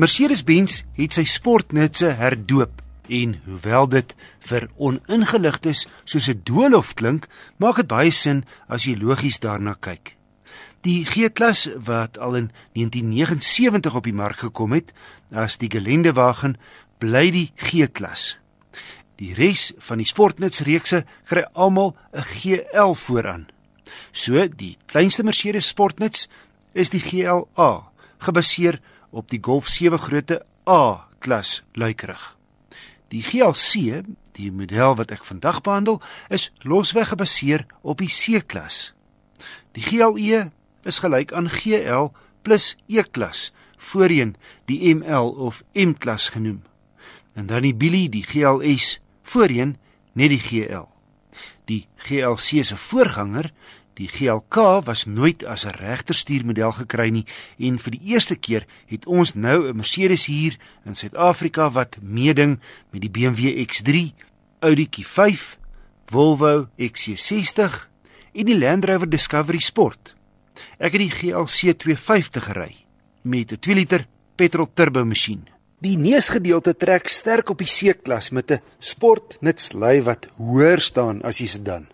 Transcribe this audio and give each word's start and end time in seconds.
Mercedes-Benz 0.00 0.78
het 0.96 1.12
sy 1.12 1.26
sportnutse 1.28 2.14
herdoop 2.16 2.78
en 3.12 3.34
hoewel 3.44 3.88
dit 3.92 4.12
vir 4.48 4.64
oningeligtes 4.80 5.82
soos 6.08 6.28
'n 6.30 6.40
doolhof 6.48 6.94
klink, 6.94 7.28
maak 7.58 7.76
dit 7.76 7.86
baie 7.86 8.10
sin 8.10 8.44
as 8.66 8.84
jy 8.84 8.94
logies 8.96 9.40
daarna 9.40 9.74
kyk. 9.74 10.16
Die 10.80 11.04
G-klas 11.04 11.68
wat 11.76 12.18
al 12.18 12.34
in 12.34 12.50
1979 12.72 13.94
op 13.94 14.04
die 14.04 14.16
mark 14.16 14.38
gekom 14.38 14.72
het 14.72 14.94
as 15.32 15.58
die 15.58 15.68
gelendewagen, 15.68 16.56
bly 16.98 17.30
die 17.30 17.52
G-klas. 17.56 18.38
Die 19.16 19.34
res 19.34 19.72
van 19.78 19.98
die 19.98 20.06
sportnutsreekse 20.06 21.04
kry 21.24 21.44
almal 21.52 21.94
'n 22.14 22.22
GL 22.22 22.94
vooraan. 22.94 23.48
So 24.12 24.48
die 24.48 24.78
kleinste 24.86 25.22
Mercedes 25.22 25.68
sportnuts 25.68 26.28
is 26.72 26.88
die 26.88 27.00
GLA, 27.00 27.92
gebaseer 28.18 28.80
op 29.10 29.30
die 29.30 29.40
Golf 29.42 29.68
7 29.68 29.98
grootte 29.98 30.46
A 30.68 31.06
klas 31.18 31.62
luikerig. 31.72 32.36
Die 33.10 33.22
GLC, 33.22 34.02
die 34.38 34.52
model 34.52 34.94
wat 34.96 35.10
ek 35.10 35.24
vandag 35.26 35.60
behandel, 35.66 35.98
is 36.30 36.50
losweg 36.62 37.10
gebaseer 37.10 37.66
op 37.82 37.98
die 37.98 38.10
C-klas. 38.10 38.92
Die 39.74 39.82
GLE 39.82 40.50
is 40.86 41.00
gelyk 41.02 41.32
aan 41.32 41.50
GL 41.50 42.10
plus 42.46 42.76
E-klas, 42.86 43.50
voorheen 43.76 44.36
die 44.70 44.94
ML 44.94 45.34
of 45.36 45.62
M-klas 45.74 46.30
genoem. 46.34 46.62
En 47.34 47.46
dan 47.46 47.62
die 47.62 47.74
Billy, 47.74 48.08
die 48.08 48.24
GLS, 48.24 48.98
voorheen 49.22 49.76
net 50.12 50.30
die 50.30 50.42
GL. 50.42 50.86
Die 51.70 51.86
GLC 51.96 52.64
se 52.64 52.76
voorganger, 52.76 53.52
die 54.00 54.08
GLK, 54.08 54.80
was 54.86 55.04
nooit 55.04 55.44
as 55.44 55.66
'n 55.66 55.76
regterstuurmodel 55.76 56.72
gekry 56.72 57.10
nie 57.10 57.26
en 57.58 57.78
vir 57.78 57.90
die 57.90 58.04
eerste 58.12 58.36
keer 58.36 58.66
het 58.86 59.06
ons 59.06 59.34
nou 59.34 59.68
'n 59.68 59.76
Mercedes 59.76 60.26
hier 60.26 60.56
in 60.84 60.94
Suid-Afrika 60.94 61.70
wat 61.70 61.98
meeding 62.00 62.60
met 62.90 63.00
die 63.00 63.10
BMW 63.10 63.66
X3, 63.68 64.14
Audi 64.60 64.88
Q5, 64.88 65.58
Volvo 66.06 66.68
XC60 66.78 67.88
en 68.32 68.44
die 68.46 68.58
Land 68.58 68.84
Rover 68.84 69.08
Discovery 69.08 69.58
Sport. 69.58 70.14
Ek 70.78 70.92
het 70.92 71.00
die 71.00 71.10
GLC 71.10 71.78
250 71.78 72.44
gery 72.44 72.76
met 73.22 73.52
'n 73.52 73.58
2 73.58 73.74
liter 73.74 74.06
petrol 74.36 74.70
turbo 74.74 75.04
masjien. 75.04 75.48
Die 75.80 75.96
neusgedeelte 75.96 76.76
trek 76.76 77.08
sterk 77.08 77.48
op 77.50 77.58
die 77.58 77.66
C-klas 77.66 78.30
met 78.30 78.50
'n 78.50 78.60
sportnutslui 78.78 80.02
wat 80.02 80.28
hoër 80.36 80.80
staan 80.80 81.22
as 81.22 81.36
die 81.36 81.46
sedan. 81.46 81.86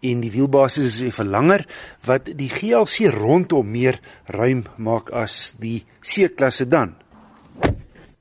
En 0.00 0.20
die 0.24 0.32
wielbasis 0.32 0.86
is 0.94 1.00
effe 1.10 1.24
langer 1.24 1.66
wat 2.08 2.30
die 2.36 2.48
GLC 2.48 3.10
rondom 3.12 3.68
meer 3.68 4.00
ruim 4.32 4.64
maak 4.76 5.10
as 5.12 5.54
die 5.60 5.84
C-klas 6.00 6.62
sedan. 6.62 6.94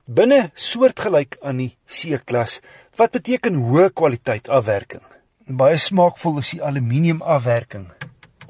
Binne 0.09 0.49
soortgelyk 0.57 1.37
aan 1.45 1.61
die 1.63 1.71
C-klas 1.87 2.59
wat 2.99 3.13
beteken 3.15 3.61
hoë 3.69 3.91
kwaliteit 3.95 4.49
afwerking. 4.49 5.05
Baie 5.47 5.77
smaakvol 5.79 6.41
is 6.41 6.55
die 6.55 6.63
aluminium 6.65 7.21
afwerking 7.21 7.87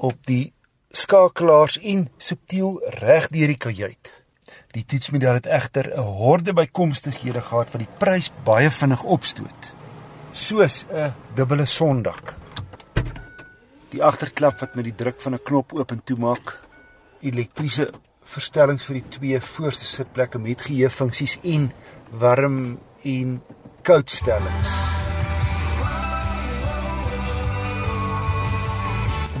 op 0.00 0.16
die 0.26 0.52
skakelaars 0.90 1.78
en 1.86 2.08
subtiel 2.18 2.80
reg 2.98 3.28
deur 3.30 3.52
die 3.52 3.60
kajuit. 3.60 4.10
Die 4.74 4.84
toetsmodel 4.86 5.38
het 5.38 5.46
egter 5.46 5.92
'n 5.94 6.02
horde 6.18 6.52
bykomstighede 6.52 7.40
gehad 7.40 7.70
wat 7.72 7.82
die 7.82 7.94
prys 7.98 8.30
baie 8.44 8.70
vinnig 8.70 9.02
opstoot. 9.02 9.72
Soos 10.32 10.86
'n 10.90 11.12
dubbele 11.34 11.66
sondak. 11.66 12.36
Die 13.90 14.02
agterklap 14.04 14.60
wat 14.60 14.76
met 14.78 14.86
die 14.86 14.94
druk 14.94 15.20
van 15.20 15.34
'n 15.34 15.42
knop 15.42 15.72
oop 15.72 15.90
en 15.90 16.02
toe 16.04 16.16
maak. 16.16 16.60
Elektriese 17.20 17.90
verstellings 18.22 18.84
vir 18.84 18.94
die 18.94 19.08
twee 19.08 19.40
voorste 19.40 19.84
sitplekke 19.84 20.38
met 20.38 20.62
geheue 20.62 20.90
funksies 20.90 21.38
en 21.42 21.72
warm 22.10 22.78
en 23.02 23.42
koud 23.82 24.10
stellings. 24.10 24.70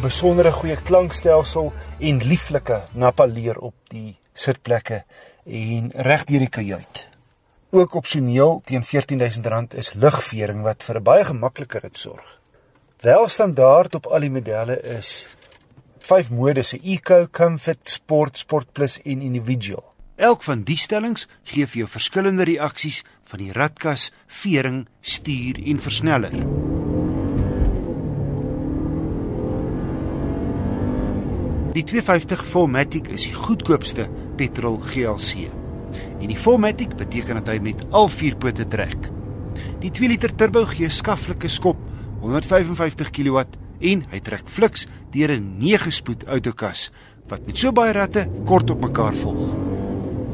besondere 0.00 0.52
goeie 0.52 0.76
klankstelsel 0.76 1.72
en 1.98 2.18
lieflike 2.24 2.82
napaleer 2.92 3.58
op 3.58 3.74
die 3.88 4.16
sitplekke 4.32 5.04
en 5.44 5.90
reg 5.94 6.24
deur 6.24 6.38
die 6.38 6.48
kajuit. 6.48 7.08
Ook 7.70 7.94
opsioneel 7.94 8.62
teen 8.64 8.82
R14000 8.82 9.76
is 9.76 9.92
ligvering 9.94 10.62
wat 10.62 10.82
vir 10.82 10.96
'n 10.96 11.02
baie 11.02 11.24
gemakliker 11.24 11.80
rit 11.80 11.98
sorg. 11.98 12.39
Wel 13.00 13.28
standaard 13.28 13.94
op 13.94 14.06
al 14.12 14.26
die 14.26 14.28
modelle 14.30 14.74
is 14.84 15.24
vyf 16.04 16.26
modusse: 16.36 16.76
Eco, 16.84 17.22
Comfort, 17.32 17.88
Sport, 17.88 18.36
Sport 18.38 18.72
Plus 18.76 18.98
en 19.08 19.22
Individual. 19.24 19.86
Elk 20.20 20.42
van 20.44 20.66
die 20.68 20.76
stellings 20.76 21.24
gee 21.48 21.64
vir 21.64 21.80
jou 21.80 21.88
verskillende 21.88 22.44
reaksies 22.44 22.98
van 23.30 23.40
die 23.40 23.54
ratkas, 23.56 24.10
vering, 24.42 24.82
stuur 25.00 25.62
en 25.64 25.80
versneller. 25.80 26.36
Die 31.72 31.86
250 31.88 32.44
4Matic 32.52 33.08
is 33.16 33.30
die 33.30 33.36
goedkoopste 33.38 34.10
petrol 34.36 34.76
GLC. 34.92 35.48
En 36.20 36.28
die 36.28 36.36
4Matic 36.36 36.98
beteken 37.00 37.40
dat 37.40 37.48
hy 37.48 37.62
met 37.64 37.86
al 37.96 38.12
vier 38.12 38.36
pote 38.36 38.68
trek. 38.68 39.08
Die 39.80 39.88
2 39.88 40.12
liter 40.12 40.36
turbo 40.36 40.68
gee 40.68 40.92
skaflike 40.92 41.48
skop, 41.48 41.80
155 42.20 43.10
kW 43.10 43.44
en 43.80 44.04
hy 44.12 44.20
trek 44.20 44.48
fliks 44.48 44.86
deur 45.12 45.32
'n 45.32 45.56
9-spoed 45.60 46.26
outokas 46.28 46.90
wat 47.28 47.46
met 47.46 47.58
so 47.58 47.72
baie 47.72 47.92
ratte 47.92 48.26
kort 48.44 48.70
op 48.70 48.80
mekaar 48.80 49.14
volg. 49.14 49.54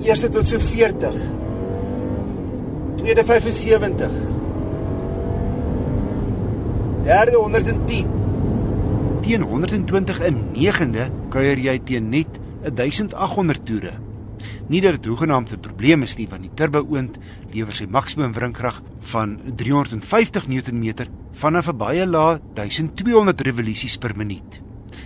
Eerste 0.02 0.28
tot 0.28 0.48
so 0.48 0.58
40. 0.58 1.14
Tweede 2.96 3.25
75. 3.25 4.10
Derde 7.04 7.36
110 7.36 8.06
teen 9.26 9.42
120 9.42 10.20
in 10.20 10.36
9de 10.54 11.10
kuier 11.28 11.58
jy 11.58 11.78
teen 11.82 12.10
net 12.10 12.38
1800 12.62 13.64
toere. 13.66 14.06
Nie 14.69 14.80
dat 14.80 14.98
dit 14.98 15.06
hoegenaamd 15.06 15.52
'n 15.52 15.60
probleem 15.60 16.02
is 16.02 16.16
nie 16.16 16.28
want 16.28 16.42
die 16.42 16.54
turbo 16.54 16.80
oond 16.80 17.19
lewer 17.52 17.74
sy 17.74 17.86
maksimum 17.86 18.32
wringkrag 18.32 18.82
van 19.00 19.41
350 19.56 20.48
Nm 20.48 21.08
vanaf 21.32 21.69
'n 21.69 21.76
baie 21.76 22.06
lae 22.06 22.41
1200 22.54 23.41
revolusies 23.41 23.96
per 23.96 24.16
minuut. 24.16 24.60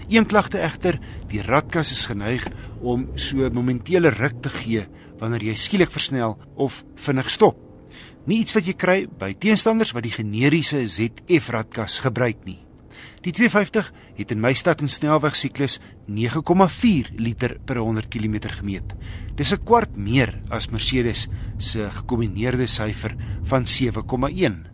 Een 0.09 0.27
klagte 0.27 0.59
egter, 0.59 0.99
die 1.29 1.43
ratkas 1.43 1.91
is 1.91 2.07
geneig 2.07 2.49
om 2.81 3.09
so 3.15 3.51
momentele 3.51 4.09
ruk 4.09 4.43
te 4.43 4.49
gee 4.49 4.87
wanneer 5.19 5.43
jy 5.43 5.55
skielik 5.55 5.91
versnel 5.91 6.39
of 6.57 6.85
vinnig 6.95 7.31
stop. 7.31 7.57
Nie 8.27 8.39
iets 8.39 8.55
wat 8.57 8.67
jy 8.67 8.73
kry 8.73 9.07
by 9.19 9.35
teenstanders 9.39 9.93
wat 9.93 10.03
die 10.03 10.15
generiese 10.15 10.87
ZF 10.87 11.49
ratkas 11.51 11.99
gebruik 11.99 12.45
nie. 12.45 12.70
Die 13.21 13.33
250 13.33 13.93
het 14.17 14.31
in 14.31 14.41
my 14.41 14.53
stad 14.55 14.81
en 14.81 14.89
snelweg 14.89 15.37
siklus 15.37 15.79
9,4 16.09 17.15
liter 17.17 17.59
per 17.65 17.77
100 17.77 18.09
km 18.09 18.39
gemeet. 18.49 18.95
Dis 19.35 19.53
'n 19.53 19.65
kwart 19.65 19.97
meer 19.97 20.41
as 20.49 20.69
Mercedes 20.69 21.29
se 21.59 21.91
gekombineerde 21.91 22.67
syfer 22.67 23.17
van 23.43 23.67
7,1. 23.67 24.67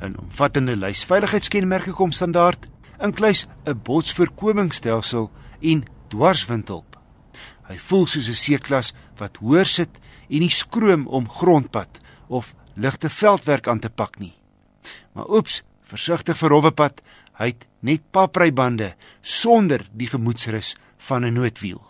'n 0.00 0.16
Omvattende 0.18 0.76
lys 0.76 1.04
veiligheidskenmerke 1.04 1.92
kom 1.92 2.12
standaard, 2.12 2.68
inkluis 2.98 3.46
'n 3.66 3.80
botsvoorkomingsstelsel 3.82 5.30
en 5.60 5.84
dwarswindhulp. 6.08 6.98
Hy 7.68 7.78
voel 7.78 8.06
soos 8.06 8.28
'n 8.28 8.40
C-klas 8.44 8.94
wat 9.18 9.36
hoër 9.36 9.66
sit 9.66 9.98
en 10.28 10.40
nie 10.40 10.50
skroom 10.50 11.06
om 11.06 11.28
grondpad 11.28 12.00
of 12.28 12.54
ligte 12.74 13.08
veldwerk 13.08 13.68
aan 13.68 13.78
te 13.78 13.90
pak 13.90 14.18
nie. 14.18 14.34
Maar 15.12 15.28
oeps, 15.28 15.62
versigtig 15.82 16.38
vir 16.38 16.48
rowwepad, 16.48 17.02
Hy 17.40 17.54
het 17.54 17.64
net 17.80 18.02
paprybande 18.12 18.92
sonder 19.24 19.86
die 19.96 20.10
gemoedsrus 20.12 20.76
van 21.08 21.24
'n 21.24 21.32
noodwiel. 21.32 21.80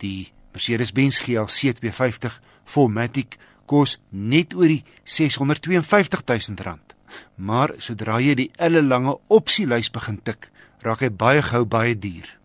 Die 0.00 0.32
Mercedes-Benz 0.52 1.18
GLC 1.18 1.76
250 1.76 2.40
4Matic 2.64 3.36
kos 3.66 3.98
net 4.08 4.54
oor 4.54 4.68
die 4.68 4.84
652 5.04 6.24
000 6.24 6.64
rand. 6.64 6.94
Maar 7.36 7.74
sodra 7.78 8.20
jy 8.20 8.34
die 8.34 8.50
ellelange 8.56 9.18
opsielys 9.28 9.90
begin 9.90 10.22
tik, 10.22 10.48
raak 10.80 11.00
hy 11.00 11.10
baie 11.10 11.42
gou 11.42 11.64
baie 11.64 11.94
duur. 11.98 12.38